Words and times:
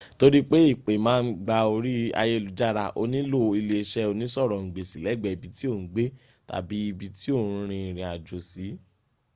nitori 0.09 0.39
pe 0.49 0.57
ipe 0.71 0.93
ma 1.05 1.15
n 1.23 1.27
gba 1.45 1.59
ori 1.75 1.95
ayelujara 2.21 2.85
o 3.01 3.03
nilo 3.11 3.41
ileiṣe 3.59 4.01
onisorongbesi 4.11 4.97
lẹgbẹ 5.05 5.29
ibi 5.35 5.47
ti 5.57 5.65
o 5.73 5.75
n 5.81 5.83
gbe 5.91 6.05
tabi 6.49 6.77
ibi 6.89 7.07
ti 7.19 7.29
o 7.39 7.41
rin 7.69 7.71
irin 7.89 7.99
ajo 8.13 8.39
si 8.49 8.65